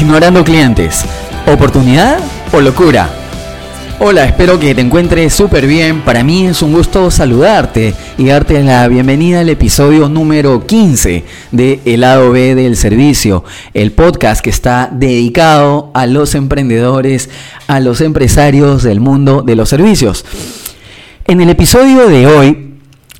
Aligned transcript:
Ignorando 0.00 0.42
clientes. 0.42 1.04
¿Oportunidad 1.46 2.18
o 2.52 2.60
locura? 2.60 3.08
Hola, 4.00 4.24
espero 4.24 4.58
que 4.58 4.74
te 4.74 4.80
encuentres 4.80 5.32
súper 5.32 5.68
bien. 5.68 6.00
Para 6.00 6.24
mí 6.24 6.48
es 6.48 6.62
un 6.62 6.72
gusto 6.72 7.12
saludarte 7.12 7.94
y 8.18 8.26
darte 8.26 8.60
la 8.64 8.88
bienvenida 8.88 9.38
al 9.40 9.50
episodio 9.50 10.08
número 10.08 10.66
15 10.66 11.22
de 11.52 11.80
El 11.84 12.00
lado 12.00 12.32
B 12.32 12.56
del 12.56 12.76
servicio, 12.76 13.44
el 13.72 13.92
podcast 13.92 14.42
que 14.42 14.50
está 14.50 14.90
dedicado 14.92 15.92
a 15.94 16.06
los 16.06 16.34
emprendedores, 16.34 17.30
a 17.68 17.78
los 17.78 18.00
empresarios 18.00 18.82
del 18.82 18.98
mundo 18.98 19.42
de 19.42 19.54
los 19.54 19.68
servicios. 19.68 20.24
En 21.26 21.40
el 21.40 21.50
episodio 21.50 22.08
de 22.08 22.26
hoy 22.26 22.73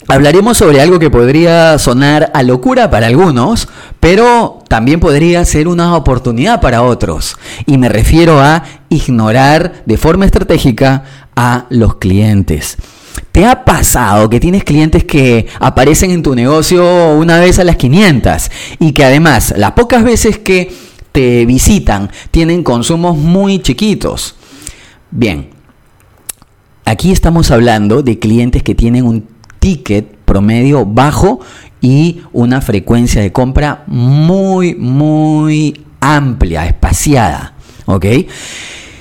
Hablaremos 0.07 0.59
sobre 0.59 0.83
algo 0.83 0.99
que 0.99 1.11
podría 1.11 1.79
sonar 1.79 2.31
a 2.35 2.43
locura 2.43 2.91
para 2.91 3.07
algunos, 3.07 3.69
pero 4.01 4.63
también 4.69 5.01
podría 5.01 5.45
ser 5.47 5.67
una 5.67 5.97
oportunidad 5.97 6.61
para 6.61 6.83
otros. 6.83 7.37
Y 7.65 7.79
me 7.79 7.89
refiero 7.89 8.39
a 8.39 8.65
ignorar 8.91 9.83
de 9.87 9.97
forma 9.97 10.27
estratégica 10.27 11.05
a 11.35 11.65
los 11.71 11.97
clientes. 11.97 12.77
¿Te 13.33 13.47
ha 13.47 13.65
pasado 13.65 14.29
que 14.29 14.41
tienes 14.41 14.63
clientes 14.63 15.05
que 15.05 15.47
aparecen 15.59 16.11
en 16.11 16.23
tu 16.23 16.35
negocio 16.35 17.15
una 17.15 17.41
vez 17.41 17.59
a 17.59 17.65
las 17.65 17.77
500 17.77 18.51
y 18.81 18.93
que 18.93 19.05
además 19.05 19.55
las 19.57 19.73
pocas 19.73 20.05
veces 20.05 20.39
que 20.39 20.73
te 21.13 21.47
visitan 21.47 22.11
tienen 22.31 22.63
consumos 22.63 23.17
muy 23.17 23.61
chiquitos? 23.61 24.37
Bien, 25.11 25.49
aquí 26.85 27.11
estamos 27.11 27.51
hablando 27.51 28.03
de 28.03 28.19
clientes 28.19 28.63
que 28.63 28.75
tienen 28.75 29.07
un 29.07 29.34
ticket 29.65 30.15
promedio 30.27 30.85
bajo 30.85 31.41
y 31.81 32.21
una 32.35 32.61
frecuencia 32.61 33.23
de 33.23 33.33
compra 33.33 33.85
muy, 33.87 34.75
muy 34.75 35.87
amplia, 36.01 36.67
espaciada. 36.67 37.55
¿Ok? 37.87 38.05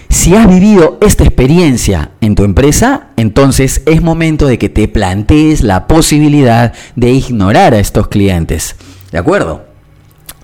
Si 0.08 0.36
has 0.36 0.48
vivido 0.48 1.00
esta 1.02 1.26
experiencia 1.26 2.12
en 2.22 2.36
tu 2.36 2.46
empresa, 2.46 3.08
entonces 3.18 3.82
es 3.86 4.02
momento 4.02 4.48
de 4.48 4.58
que 4.58 4.70
te 4.70 4.88
plantees 4.88 5.64
la 5.64 5.86
posibilidad 5.86 6.72
de 6.96 7.12
ignorar 7.12 7.74
a 7.74 7.80
estos 7.80 8.08
clientes. 8.08 8.78
¿De 9.12 9.18
acuerdo? 9.18 9.66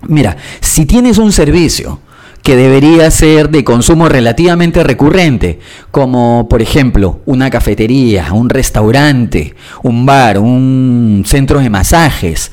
Mira, 0.06 0.36
si 0.60 0.86
tienes 0.86 1.18
un 1.18 1.32
servicio 1.32 2.02
que 2.50 2.56
debería 2.56 3.12
ser 3.12 3.52
de 3.52 3.64
consumo 3.64 4.10
relativamente 4.10 4.84
recurrente, 4.84 5.60
como 5.92 6.48
por 6.50 6.64
ejemplo 6.64 7.22
una 7.28 7.52
cafetería, 7.52 8.34
un 8.34 8.50
restaurante, 8.50 9.54
un 9.84 10.04
bar, 10.04 10.40
un 10.40 11.22
centro 11.28 11.60
de 11.60 11.70
masajes, 11.70 12.52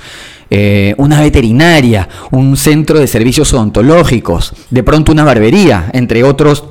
eh, 0.51 0.95
una 0.99 1.23
veterinaria, 1.23 2.11
un 2.31 2.59
centro 2.59 2.99
de 2.99 3.07
servicios 3.07 3.55
odontológicos, 3.55 4.53
de 4.69 4.83
pronto 4.83 5.13
una 5.13 5.25
barbería, 5.25 5.89
entre 5.95 6.25
otros 6.25 6.65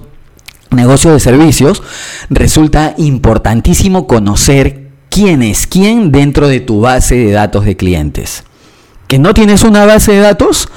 negocios 0.70 1.16
de 1.16 1.20
servicios, 1.20 1.82
resulta 2.30 2.94
importantísimo 3.00 4.06
conocer 4.06 4.90
quién 5.10 5.42
es 5.42 5.66
quién 5.66 6.12
dentro 6.12 6.48
de 6.48 6.60
tu 6.60 6.80
base 6.80 7.16
de 7.16 7.32
datos 7.32 7.66
de 7.66 7.76
clientes. 7.76 8.44
¿Que 9.08 9.18
no 9.18 9.34
tienes 9.34 9.64
una 9.64 9.84
base 9.86 10.12
de 10.12 10.20
datos? 10.20 10.70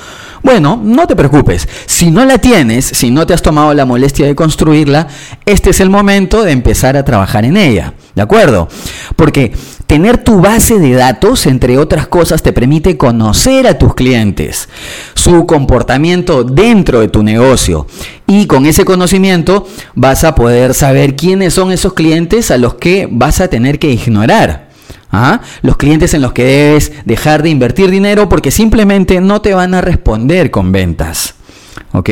Bueno, 0.48 0.80
no 0.82 1.06
te 1.06 1.14
preocupes. 1.14 1.68
Si 1.84 2.10
no 2.10 2.24
la 2.24 2.38
tienes, 2.38 2.86
si 2.86 3.10
no 3.10 3.26
te 3.26 3.34
has 3.34 3.42
tomado 3.42 3.74
la 3.74 3.84
molestia 3.84 4.24
de 4.24 4.34
construirla, 4.34 5.06
este 5.44 5.68
es 5.68 5.80
el 5.80 5.90
momento 5.90 6.42
de 6.42 6.52
empezar 6.52 6.96
a 6.96 7.04
trabajar 7.04 7.44
en 7.44 7.58
ella. 7.58 7.92
¿De 8.14 8.22
acuerdo? 8.22 8.66
Porque 9.14 9.52
tener 9.86 10.24
tu 10.24 10.40
base 10.40 10.78
de 10.78 10.94
datos, 10.94 11.44
entre 11.44 11.76
otras 11.76 12.08
cosas, 12.08 12.42
te 12.42 12.54
permite 12.54 12.96
conocer 12.96 13.66
a 13.66 13.76
tus 13.76 13.94
clientes, 13.94 14.70
su 15.12 15.44
comportamiento 15.44 16.44
dentro 16.44 17.00
de 17.00 17.08
tu 17.08 17.22
negocio. 17.22 17.86
Y 18.26 18.46
con 18.46 18.64
ese 18.64 18.86
conocimiento 18.86 19.68
vas 19.94 20.24
a 20.24 20.34
poder 20.34 20.72
saber 20.72 21.14
quiénes 21.14 21.52
son 21.52 21.72
esos 21.72 21.92
clientes 21.92 22.50
a 22.50 22.56
los 22.56 22.76
que 22.76 23.06
vas 23.10 23.42
a 23.42 23.48
tener 23.48 23.78
que 23.78 23.90
ignorar. 23.90 24.67
¿Ah? 25.10 25.40
Los 25.62 25.76
clientes 25.76 26.12
en 26.12 26.22
los 26.22 26.32
que 26.32 26.44
debes 26.44 26.92
dejar 27.06 27.42
de 27.42 27.48
invertir 27.48 27.90
dinero 27.90 28.28
porque 28.28 28.50
simplemente 28.50 29.20
no 29.20 29.40
te 29.40 29.54
van 29.54 29.74
a 29.74 29.80
responder 29.80 30.50
con 30.50 30.70
ventas. 30.70 31.34
¿Ok? 31.92 32.10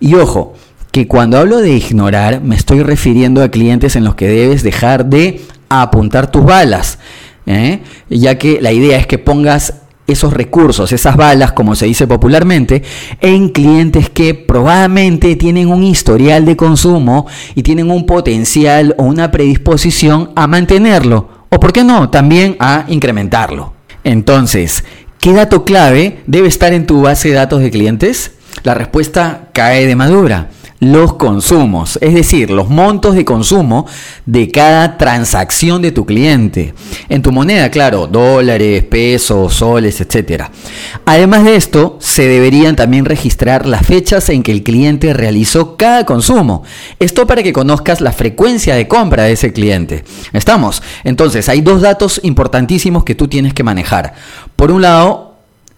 Y 0.00 0.14
ojo, 0.14 0.54
que 0.90 1.08
cuando 1.08 1.38
hablo 1.38 1.58
de 1.58 1.72
ignorar 1.72 2.40
me 2.40 2.54
estoy 2.54 2.82
refiriendo 2.82 3.42
a 3.42 3.48
clientes 3.48 3.96
en 3.96 4.04
los 4.04 4.14
que 4.14 4.28
debes 4.28 4.62
dejar 4.62 5.06
de 5.06 5.40
apuntar 5.68 6.30
tus 6.30 6.44
balas. 6.44 6.98
¿eh? 7.46 7.80
Ya 8.08 8.38
que 8.38 8.60
la 8.60 8.70
idea 8.70 8.98
es 8.98 9.06
que 9.06 9.18
pongas 9.18 9.74
esos 10.06 10.34
recursos, 10.34 10.92
esas 10.92 11.16
balas, 11.16 11.52
como 11.52 11.74
se 11.74 11.86
dice 11.86 12.06
popularmente, 12.06 12.82
en 13.20 13.48
clientes 13.48 14.10
que 14.10 14.34
probablemente 14.34 15.34
tienen 15.34 15.68
un 15.68 15.82
historial 15.82 16.44
de 16.44 16.56
consumo 16.56 17.26
y 17.54 17.62
tienen 17.62 17.90
un 17.90 18.06
potencial 18.06 18.94
o 18.98 19.04
una 19.04 19.30
predisposición 19.30 20.30
a 20.36 20.46
mantenerlo 20.46 21.33
o 21.54 21.60
por 21.60 21.72
qué 21.72 21.84
no, 21.84 22.10
también 22.10 22.56
a 22.58 22.84
incrementarlo. 22.88 23.74
Entonces, 24.02 24.84
¿qué 25.20 25.32
dato 25.32 25.64
clave 25.64 26.22
debe 26.26 26.48
estar 26.48 26.72
en 26.72 26.84
tu 26.84 27.02
base 27.02 27.28
de 27.28 27.34
datos 27.34 27.60
de 27.60 27.70
clientes? 27.70 28.32
La 28.64 28.74
respuesta 28.74 29.48
cae 29.52 29.86
de 29.86 29.94
madura 29.94 30.48
los 30.80 31.14
consumos, 31.14 31.98
es 32.00 32.14
decir, 32.14 32.50
los 32.50 32.68
montos 32.68 33.14
de 33.14 33.24
consumo 33.24 33.86
de 34.26 34.50
cada 34.50 34.98
transacción 34.98 35.82
de 35.82 35.92
tu 35.92 36.04
cliente. 36.04 36.74
En 37.08 37.22
tu 37.22 37.32
moneda, 37.32 37.70
claro, 37.70 38.06
dólares, 38.06 38.84
pesos, 38.84 39.54
soles, 39.54 40.00
etc. 40.00 40.44
Además 41.06 41.44
de 41.44 41.56
esto, 41.56 41.96
se 42.00 42.26
deberían 42.26 42.76
también 42.76 43.04
registrar 43.04 43.66
las 43.66 43.86
fechas 43.86 44.28
en 44.28 44.42
que 44.42 44.52
el 44.52 44.62
cliente 44.62 45.14
realizó 45.14 45.76
cada 45.76 46.04
consumo. 46.04 46.64
Esto 46.98 47.26
para 47.26 47.42
que 47.42 47.52
conozcas 47.52 48.00
la 48.00 48.12
frecuencia 48.12 48.74
de 48.74 48.88
compra 48.88 49.24
de 49.24 49.32
ese 49.32 49.52
cliente. 49.52 50.04
¿Estamos? 50.32 50.82
Entonces, 51.04 51.48
hay 51.48 51.60
dos 51.60 51.80
datos 51.80 52.20
importantísimos 52.24 53.04
que 53.04 53.14
tú 53.14 53.28
tienes 53.28 53.54
que 53.54 53.62
manejar. 53.62 54.14
Por 54.56 54.70
un 54.70 54.82
lado, 54.82 55.33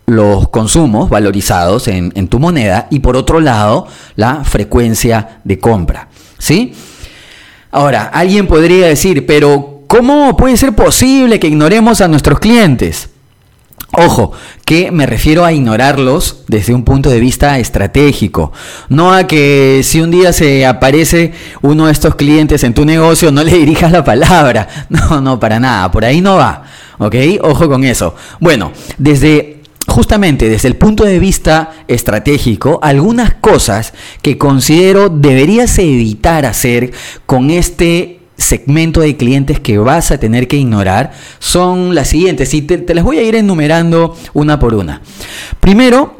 los 0.07 0.49
consumos 0.49 1.11
valorizados 1.11 1.89
en, 1.89 2.29
tu 2.29 2.39
moneda 2.39 2.87
y 2.91 3.01
por 3.01 3.17
otro 3.17 3.41
lado 3.41 3.87
la 4.15 4.45
frecuencia 4.45 5.41
de 5.45 5.59
compra. 5.59 6.09
¿sí? 6.39 6.75
Ahora, 7.71 8.05
alguien 8.05 8.47
podría 8.47 8.87
decir, 8.87 9.27
pero 9.27 9.83
¿cómo 9.87 10.37
puede 10.37 10.57
ser 10.57 10.75
posible 10.75 11.39
que 11.41 11.49
ignoremos 11.49 12.01
a 12.01 12.09
nuestros 12.09 12.39
clientes? 12.39 13.11
Ojo, 13.93 14.33
que 14.65 14.91
me 14.91 15.07
refiero 15.07 15.45
a 15.45 15.53
ignorarlos 15.53 16.43
desde 16.49 16.75
un 16.75 16.85
punto 16.85 17.09
de 17.09 17.21
vista 17.21 17.59
estratégico, 17.59 18.53
no 18.89 19.13
a 19.13 19.27
que 19.27 19.81
si 19.85 20.01
un 20.01 20.11
día 20.11 20.33
se 20.33 20.67
aparece 20.67 21.33
uno 21.63 21.87
de 21.87 21.93
estos 21.93 22.17
clientes 22.17 22.65
en 22.65 22.75
tu 22.75 22.85
negocio 22.85 23.31
no 23.31 23.45
le 23.45 23.55
dirijas 23.55 23.93
la 23.93 24.05
palabra, 24.05 24.69
no, 24.89 25.21
no, 25.21 25.39
para 25.39 25.61
nada, 25.61 25.91
por 25.91 26.05
ahí 26.05 26.21
no 26.21 26.37
va, 26.37 26.65
¿ok? 26.99 27.15
Ojo 27.43 27.69
con 27.69 27.85
eso. 27.85 28.15
Bueno, 28.41 28.73
desde 28.99 29.46
justamente 29.97 30.51
desde 30.51 30.69
el 30.69 30.77
punto 30.77 31.05
de 31.05 31.19
vista 31.19 31.73
estratégico, 31.89 32.79
algunas 32.83 33.33
cosas 33.33 33.95
que 34.21 34.37
considero 34.37 35.09
deberías 35.09 35.79
evitar 35.79 36.45
hacer 36.45 36.93
con 37.25 37.49
este 37.49 38.21
segmento 38.37 39.01
de 39.01 39.17
clientes 39.17 39.59
que 39.59 39.79
vas 39.79 40.11
a 40.11 40.19
tener 40.19 40.49
que 40.49 40.59
ignorar 40.59 41.13
son 41.39 41.95
las 41.95 42.09
siguientes 42.09 42.53
y 42.53 42.61
te, 42.61 42.95
las 42.95 43.05
voy 43.05 43.17
a 43.17 43.23
ir 43.23 43.37
enumerando 43.37 44.15
una 44.35 44.59
por 44.59 44.75
una. 44.75 45.01
Primero, 45.61 46.19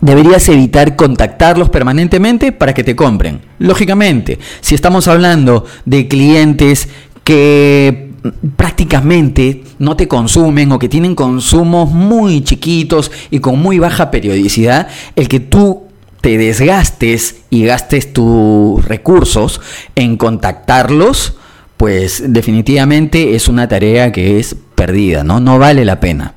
deberías 0.00 0.48
evitar 0.48 0.94
contactarlos 0.94 1.70
permanentemente 1.70 2.52
para 2.52 2.72
que 2.72 2.84
te 2.84 2.94
compren. 2.94 3.40
Lógicamente, 3.58 4.38
si 4.60 4.76
estamos 4.76 5.08
hablando 5.08 5.64
de 5.86 6.06
clientes 6.06 6.88
que 7.24 8.11
prácticamente 8.56 9.64
no 9.78 9.96
te 9.96 10.08
consumen 10.08 10.72
o 10.72 10.78
que 10.78 10.88
tienen 10.88 11.14
consumos 11.14 11.90
muy 11.90 12.42
chiquitos 12.44 13.10
y 13.30 13.40
con 13.40 13.58
muy 13.58 13.78
baja 13.78 14.10
periodicidad, 14.10 14.88
el 15.16 15.28
que 15.28 15.40
tú 15.40 15.84
te 16.20 16.38
desgastes 16.38 17.42
y 17.50 17.64
gastes 17.64 18.12
tus 18.12 18.84
recursos 18.84 19.60
en 19.96 20.16
contactarlos, 20.16 21.34
pues 21.76 22.22
definitivamente 22.28 23.34
es 23.34 23.48
una 23.48 23.66
tarea 23.66 24.12
que 24.12 24.38
es 24.38 24.54
perdida, 24.76 25.24
¿no? 25.24 25.40
No 25.40 25.58
vale 25.58 25.84
la 25.84 25.98
pena. 25.98 26.34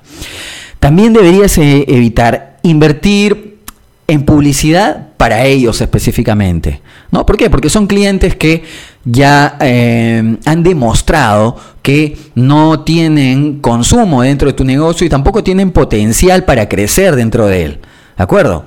También 0.79 1.13
deberías 1.13 1.57
eh, 1.59 1.85
evitar 1.87 2.57
invertir 2.63 3.59
en 4.07 4.23
publicidad 4.23 5.09
para 5.17 5.45
ellos 5.45 5.81
específicamente. 5.81 6.81
¿no? 7.11 7.25
¿Por 7.25 7.37
qué? 7.37 7.49
Porque 7.49 7.69
son 7.69 7.87
clientes 7.87 8.35
que 8.35 8.63
ya 9.05 9.57
eh, 9.61 10.37
han 10.45 10.63
demostrado 10.63 11.55
que 11.81 12.17
no 12.33 12.81
tienen 12.81 13.59
consumo 13.59 14.23
dentro 14.23 14.47
de 14.47 14.53
tu 14.53 14.65
negocio 14.65 15.05
y 15.05 15.09
tampoco 15.09 15.43
tienen 15.43 15.71
potencial 15.71 16.43
para 16.43 16.67
crecer 16.67 17.15
dentro 17.15 17.47
de 17.47 17.63
él. 17.63 17.79
¿De 18.17 18.23
acuerdo? 18.23 18.65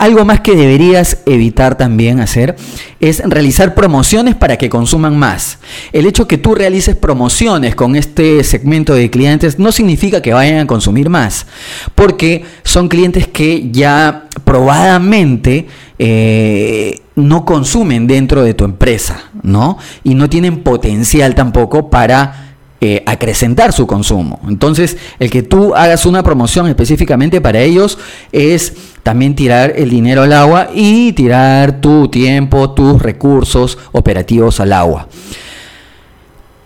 Algo 0.00 0.24
más 0.24 0.40
que 0.40 0.56
deberías 0.56 1.18
evitar 1.26 1.76
también 1.76 2.20
hacer 2.20 2.56
es 3.00 3.22
realizar 3.22 3.74
promociones 3.74 4.34
para 4.34 4.56
que 4.56 4.70
consuman 4.70 5.18
más. 5.18 5.58
El 5.92 6.06
hecho 6.06 6.26
que 6.26 6.38
tú 6.38 6.54
realices 6.54 6.96
promociones 6.96 7.74
con 7.74 7.96
este 7.96 8.42
segmento 8.42 8.94
de 8.94 9.10
clientes 9.10 9.58
no 9.58 9.72
significa 9.72 10.22
que 10.22 10.32
vayan 10.32 10.60
a 10.60 10.66
consumir 10.66 11.10
más, 11.10 11.46
porque 11.94 12.44
son 12.62 12.88
clientes 12.88 13.28
que 13.28 13.68
ya 13.70 14.24
probadamente 14.46 15.66
eh, 15.98 17.02
no 17.14 17.44
consumen 17.44 18.06
dentro 18.06 18.42
de 18.42 18.54
tu 18.54 18.64
empresa, 18.64 19.29
¿no? 19.42 19.78
Y 20.04 20.14
no 20.14 20.28
tienen 20.28 20.62
potencial 20.62 21.34
tampoco 21.34 21.90
para 21.90 22.50
eh, 22.82 23.02
acrecentar 23.04 23.74
su 23.74 23.86
consumo. 23.86 24.40
Entonces, 24.48 24.96
el 25.18 25.30
que 25.30 25.42
tú 25.42 25.74
hagas 25.74 26.06
una 26.06 26.22
promoción 26.22 26.66
específicamente 26.66 27.42
para 27.42 27.60
ellos 27.60 27.98
es 28.32 28.72
también 29.02 29.34
tirar 29.34 29.74
el 29.76 29.90
dinero 29.90 30.22
al 30.22 30.32
agua 30.32 30.70
y 30.74 31.12
tirar 31.12 31.82
tu 31.82 32.08
tiempo, 32.08 32.70
tus 32.70 33.02
recursos 33.02 33.76
operativos 33.92 34.60
al 34.60 34.72
agua. 34.72 35.08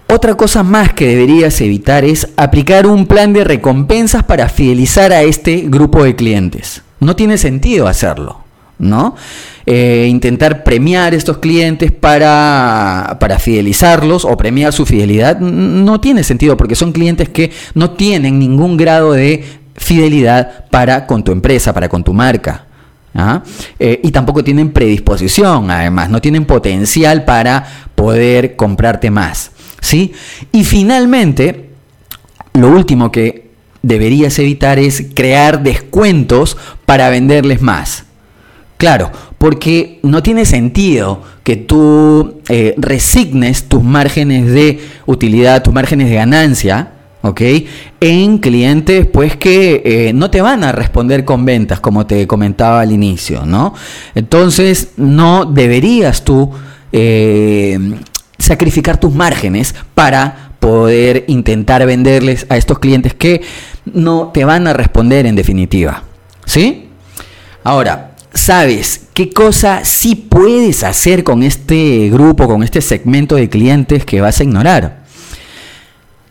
Otra 0.07 0.37
cosa 0.37 0.63
más 0.63 0.93
que 0.93 1.09
deberías 1.09 1.61
evitar 1.61 2.05
es 2.05 2.29
aplicar 2.37 2.87
un 2.87 3.07
plan 3.07 3.33
de 3.33 3.43
recompensas 3.43 4.23
para 4.23 4.49
fidelizar 4.49 5.13
a 5.13 5.23
este 5.23 5.65
grupo 5.67 6.05
de 6.05 6.15
clientes. 6.15 6.83
No 7.01 7.17
tiene 7.17 7.39
sentido 7.39 7.89
hacerlo. 7.89 8.44
¿No? 8.85 9.17
Eh, 9.67 10.07
intentar 10.11 10.63
premiar 10.63 11.15
estos 11.15 11.39
clientes 11.39 11.91
para, 11.91 13.17
para 13.19 13.39
fidelizarlos 13.39 14.25
o 14.25 14.37
premiar 14.37 14.73
su 14.73 14.85
fidelidad 14.85 15.41
no 15.41 16.01
tiene 16.01 16.23
sentido 16.23 16.57
porque 16.57 16.75
son 16.75 16.93
clientes 16.93 17.31
que 17.31 17.51
no 17.75 17.93
tienen 17.93 18.39
ningún 18.39 18.77
grado 18.77 19.13
de 19.13 19.43
fidelidad 19.77 20.67
para 20.71 21.07
con 21.07 21.25
tu 21.25 21.33
empresa, 21.33 21.73
para 21.73 21.89
con 21.89 22.05
tu 22.05 22.13
marca. 22.13 22.67
¿ah? 23.15 23.43
Eh, 23.79 24.01
y 24.03 24.11
tampoco 24.11 24.45
tienen 24.45 24.73
predisposición, 24.73 25.71
además, 25.71 26.11
no 26.11 26.21
tienen 26.21 26.45
potencial 26.45 27.25
para 27.25 27.65
poder 27.95 28.57
comprarte 28.57 29.11
más. 29.11 29.53
¿sí? 29.81 30.13
Y 30.53 30.65
finalmente, 30.65 31.71
lo 32.55 32.69
último 32.69 33.11
que 33.11 33.51
deberías 33.83 34.39
evitar 34.39 34.79
es 34.79 35.07
crear 35.15 35.63
descuentos 35.63 36.57
para 36.87 37.09
venderles 37.11 37.61
más. 37.61 38.05
Claro, 38.77 39.11
porque 39.39 40.01
no 40.03 40.23
tiene 40.23 40.45
sentido 40.45 41.23
que 41.43 41.57
tú 41.57 42.41
eh, 42.49 42.75
resignes 42.77 43.69
tus 43.69 43.83
márgenes 43.83 44.51
de 44.53 44.81
utilidad, 45.07 45.63
tus 45.63 45.73
márgenes 45.73 46.09
de 46.09 46.17
ganancia, 46.17 46.93
¿ok? 47.23 47.41
En 48.01 48.39
clientes, 48.39 49.07
pues 49.07 49.37
que 49.37 49.83
eh, 49.85 50.13
no 50.13 50.31
te 50.31 50.43
van 50.43 50.65
a 50.65 50.73
responder 50.73 51.25
con 51.25 51.45
ventas, 51.45 51.81
como 51.81 52.07
te 52.07 52.27
comentaba 52.27 52.81
al 52.81 52.93
inicio, 52.93 53.47
¿no? 53.47 53.75
Entonces, 54.15 54.91
no 54.97 55.45
deberías 55.47 56.25
tú 56.25 56.51
eh, 56.93 57.79
sacrificar 58.39 58.99
tus 58.99 59.15
márgenes 59.15 59.75
para 59.95 60.53
poder 60.59 61.25
intentar 61.29 61.85
venderles 61.87 62.47
a 62.49 62.57
estos 62.57 62.79
clientes 62.79 63.15
que 63.15 63.43
no 63.87 64.31
te 64.33 64.45
van 64.45 64.67
a 64.67 64.73
responder 64.73 65.27
en 65.27 65.37
definitiva, 65.37 66.03
¿sí? 66.45 66.89
Ahora, 67.63 68.14
sabes 68.35 69.07
qué 69.15 69.31
cosa 69.31 69.85
sí 69.85 70.17
puedes 70.17 70.83
hacer 70.83 71.25
con 71.25 71.43
este 71.43 72.11
grupo, 72.11 72.47
con 72.47 72.63
este 72.63 72.81
segmento 72.81 73.37
de 73.37 73.49
clientes 73.49 74.05
que 74.05 74.21
vas 74.21 74.41
a 74.41 74.45
ignorar. 74.45 75.05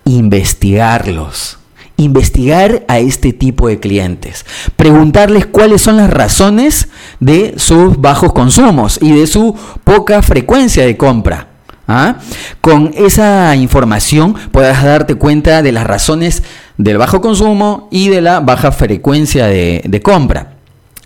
Investigarlos. 0.05 1.59
Investigar 1.95 2.83
a 2.87 2.99
este 2.99 3.31
tipo 3.31 3.67
de 3.67 3.79
clientes. 3.79 4.45
Preguntarles 4.75 5.45
cuáles 5.45 5.81
son 5.81 5.97
las 5.97 6.09
razones 6.09 6.89
de 7.19 7.53
sus 7.57 7.99
bajos 7.99 8.33
consumos 8.33 8.99
y 9.01 9.13
de 9.13 9.27
su 9.27 9.55
poca 9.83 10.21
frecuencia 10.21 10.85
de 10.85 10.97
compra. 10.97 11.47
¿Ah? 11.87 12.15
Con 12.61 12.91
esa 12.95 13.55
información 13.55 14.35
puedas 14.51 14.83
darte 14.83 15.15
cuenta 15.15 15.61
de 15.61 15.73
las 15.73 15.85
razones 15.85 16.41
del 16.77 16.97
bajo 16.97 17.21
consumo 17.21 17.89
y 17.91 18.07
de 18.07 18.21
la 18.21 18.39
baja 18.39 18.71
frecuencia 18.71 19.47
de 19.47 20.01
compra 20.01 20.52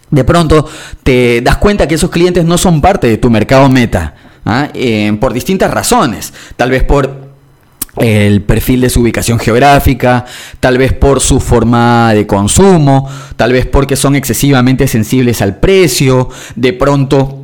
de 0.09 0.23
pronto 0.23 0.67
te 1.03 1.41
das 1.41 1.57
cuenta 1.57 1.87
que 1.87 1.95
esos 1.95 2.09
clientes 2.09 2.45
no 2.45 2.57
son 2.57 2.81
parte 2.81 3.07
de 3.07 3.17
tu 3.17 3.29
mercado 3.29 3.69
meta, 3.69 4.15
¿ah? 4.45 4.69
eh, 4.73 5.15
por 5.19 5.33
distintas 5.33 5.71
razones, 5.71 6.33
tal 6.55 6.69
vez 6.69 6.83
por 6.83 7.27
el 7.97 8.43
perfil 8.43 8.81
de 8.81 8.89
su 8.89 9.01
ubicación 9.01 9.39
geográfica, 9.39 10.25
tal 10.59 10.77
vez 10.77 10.93
por 10.93 11.19
su 11.19 11.39
forma 11.39 12.13
de 12.13 12.27
consumo, 12.27 13.09
tal 13.35 13.53
vez 13.53 13.65
porque 13.65 13.95
son 13.95 14.15
excesivamente 14.15 14.87
sensibles 14.87 15.41
al 15.41 15.57
precio, 15.57 16.29
de 16.55 16.73
pronto 16.73 17.43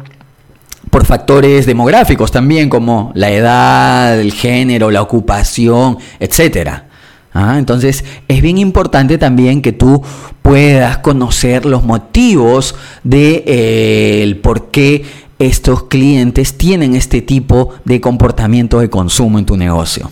por 0.90 1.06
factores 1.06 1.66
demográficos 1.66 2.32
también 2.32 2.70
como 2.70 3.12
la 3.16 3.32
edad, 3.32 4.20
el 4.20 4.32
género, 4.32 4.92
la 4.92 5.02
ocupación, 5.02 5.98
etcétera. 6.20 6.86
¿Ah? 7.34 7.58
Entonces 7.58 8.06
es 8.28 8.42
bien 8.42 8.58
importante 8.58 9.18
también 9.18 9.62
que 9.62 9.72
tú 9.72 10.04
puedas 10.42 11.00
conocer 11.00 11.66
los 11.66 11.84
motivos 11.84 12.76
de 13.04 13.44
eh, 13.48 14.40
por 14.44 14.70
qué 14.70 15.04
estos 15.40 15.84
clientes 15.84 16.58
tienen 16.58 16.96
este 16.96 17.22
tipo 17.22 17.74
de 17.86 18.00
comportamiento 18.00 18.80
de 18.80 18.90
consumo 18.90 19.40
en 19.40 19.46
tu 19.46 19.58
negocio. 19.58 20.12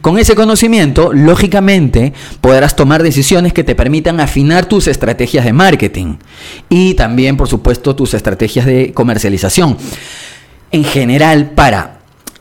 Con 0.00 0.18
ese 0.18 0.34
conocimiento, 0.34 1.12
lógicamente, 1.12 2.14
podrás 2.40 2.74
tomar 2.74 3.02
decisiones 3.02 3.52
que 3.52 3.64
te 3.64 3.74
permitan 3.74 4.18
afinar 4.18 4.64
tus 4.64 4.88
estrategias 4.88 5.44
de 5.44 5.52
marketing 5.52 6.16
y 6.70 6.94
también, 6.94 7.36
por 7.36 7.46
supuesto, 7.46 7.94
tus 7.94 8.14
estrategias 8.14 8.64
de 8.64 8.92
comercialización. 8.94 9.76
En 10.72 10.84
general, 10.84 11.50
para 11.50 11.95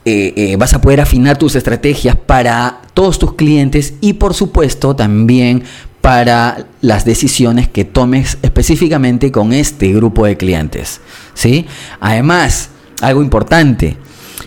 eh, 0.07 0.33
eh, 0.35 0.55
vas 0.55 0.71
a 0.75 0.81
poder 0.81 1.01
afinar 1.01 1.37
tus 1.37 1.55
estrategias 1.55 2.15
para 2.15 2.81
todos 2.93 3.17
tus 3.17 3.33
clientes 3.33 3.95
y 4.01 4.13
por 4.13 4.35
supuesto 4.35 4.95
también 4.95 5.63
para 6.01 6.67
las 6.81 7.05
decisiones 7.05 7.67
que 7.67 7.85
tomes 7.85 8.37
específicamente 8.43 9.31
con 9.31 9.51
este 9.51 9.91
grupo 9.93 10.27
de 10.27 10.37
clientes. 10.37 11.01
¿sí? 11.33 11.65
Además, 11.99 12.69
algo 13.01 13.23
importante, 13.23 13.97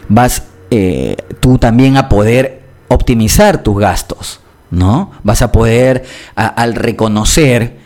vas 0.08 0.44
eh, 0.70 1.16
tú 1.40 1.58
también 1.58 1.96
a 1.96 2.08
poder 2.08 2.62
optimizar 2.86 3.60
tus 3.64 3.78
gastos. 3.78 4.38
¿no? 4.70 5.10
Vas 5.24 5.42
a 5.42 5.50
poder, 5.50 6.04
al 6.36 6.76
reconocer 6.76 7.78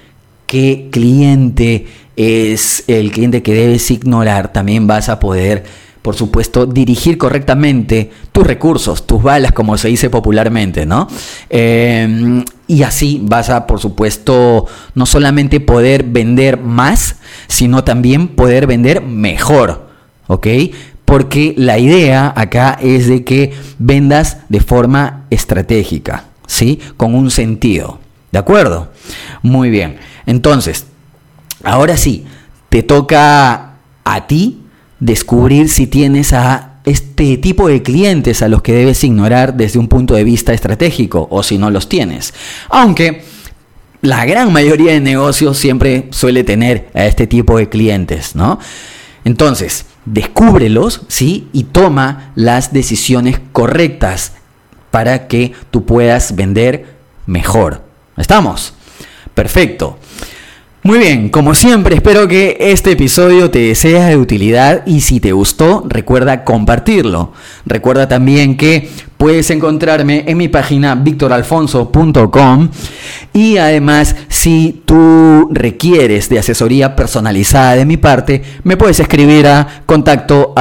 qué 0.46 0.90
cliente 0.92 1.86
es 2.16 2.84
el 2.86 3.10
cliente 3.12 3.42
que 3.42 3.54
debes 3.54 3.90
ignorar, 3.90 4.52
también 4.52 4.86
vas 4.86 5.08
a 5.08 5.18
poder 5.18 5.64
por 6.02 6.16
supuesto, 6.16 6.66
dirigir 6.66 7.16
correctamente 7.16 8.10
tus 8.32 8.44
recursos, 8.44 9.06
tus 9.06 9.22
balas, 9.22 9.52
como 9.52 9.78
se 9.78 9.88
dice 9.88 10.10
popularmente, 10.10 10.84
¿no? 10.84 11.06
Em, 11.48 12.44
y 12.66 12.82
así 12.82 13.20
vas 13.22 13.50
a, 13.50 13.68
por 13.68 13.78
supuesto, 13.78 14.66
no 14.96 15.06
solamente 15.06 15.60
poder 15.60 16.02
vender 16.02 16.58
más, 16.58 17.16
sino 17.46 17.84
también 17.84 18.28
poder 18.28 18.66
vender 18.66 19.00
mejor, 19.00 19.90
¿ok? 20.26 20.46
Porque 21.04 21.54
la 21.56 21.78
idea 21.78 22.32
acá 22.36 22.76
es 22.80 23.06
de 23.06 23.22
que 23.22 23.52
vendas 23.78 24.38
de 24.48 24.60
forma 24.60 25.26
estratégica, 25.30 26.24
¿sí? 26.46 26.80
Con 26.96 27.14
un 27.14 27.30
sentido, 27.30 28.00
¿de 28.32 28.40
acuerdo? 28.40 28.90
Muy 29.42 29.70
bien. 29.70 29.98
Entonces, 30.26 30.86
ahora 31.62 31.96
sí, 31.96 32.24
te 32.70 32.82
toca 32.82 33.74
a 34.04 34.26
ti 34.26 34.61
descubrir 35.02 35.68
si 35.68 35.88
tienes 35.88 36.32
a 36.32 36.74
este 36.84 37.36
tipo 37.36 37.66
de 37.66 37.82
clientes 37.82 38.40
a 38.40 38.46
los 38.46 38.62
que 38.62 38.72
debes 38.72 39.02
ignorar 39.02 39.54
desde 39.54 39.80
un 39.80 39.88
punto 39.88 40.14
de 40.14 40.22
vista 40.22 40.52
estratégico 40.52 41.26
o 41.28 41.42
si 41.42 41.58
no 41.58 41.70
los 41.70 41.88
tienes. 41.88 42.32
Aunque 42.68 43.24
la 44.00 44.24
gran 44.24 44.52
mayoría 44.52 44.92
de 44.92 45.00
negocios 45.00 45.58
siempre 45.58 46.06
suele 46.10 46.44
tener 46.44 46.88
a 46.94 47.06
este 47.06 47.26
tipo 47.26 47.58
de 47.58 47.68
clientes, 47.68 48.36
¿no? 48.36 48.60
Entonces, 49.24 49.86
descúbrelos, 50.04 51.02
¿sí? 51.08 51.48
Y 51.52 51.64
toma 51.64 52.30
las 52.36 52.72
decisiones 52.72 53.40
correctas 53.50 54.34
para 54.92 55.26
que 55.26 55.52
tú 55.72 55.84
puedas 55.84 56.36
vender 56.36 56.94
mejor. 57.26 57.82
¿Estamos? 58.16 58.72
Perfecto. 59.34 59.98
Muy 60.84 60.98
bien, 60.98 61.28
como 61.28 61.54
siempre 61.54 61.94
espero 61.94 62.26
que 62.26 62.56
este 62.58 62.90
episodio 62.90 63.52
te 63.52 63.72
sea 63.76 64.06
de 64.08 64.16
utilidad 64.16 64.84
y 64.84 65.02
si 65.02 65.20
te 65.20 65.30
gustó 65.30 65.84
recuerda 65.86 66.42
compartirlo. 66.42 67.32
Recuerda 67.64 68.08
también 68.08 68.56
que 68.56 68.88
puedes 69.16 69.50
encontrarme 69.50 70.24
en 70.26 70.36
mi 70.38 70.48
página 70.48 70.96
victoralfonso.com 70.96 72.68
y 73.32 73.58
además 73.58 74.16
si 74.26 74.82
tú 74.84 75.48
requieres 75.52 76.28
de 76.28 76.40
asesoría 76.40 76.96
personalizada 76.96 77.76
de 77.76 77.86
mi 77.86 77.96
parte 77.96 78.42
me 78.64 78.76
puedes 78.76 78.98
escribir 78.98 79.46
a 79.46 79.84
contacto 79.86 80.52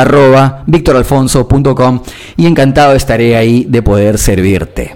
y 2.38 2.46
encantado 2.46 2.94
estaré 2.94 3.36
ahí 3.36 3.66
de 3.68 3.82
poder 3.82 4.20
servirte. 4.20 4.96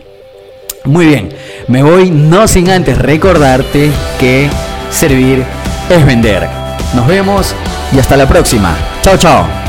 Muy 0.83 1.07
bien, 1.07 1.29
me 1.67 1.81
voy 1.81 2.11
no 2.11 2.47
sin 2.47 2.69
antes 2.69 2.99
recordarte 2.99 3.89
que 4.19 4.47
Servir 4.89 5.45
es 5.89 6.05
vender. 6.05 6.47
Nos 6.93 7.07
vemos 7.07 7.55
y 7.91 7.99
hasta 7.99 8.17
la 8.17 8.27
próxima. 8.27 8.75
Chao, 9.01 9.17
chao. 9.17 9.64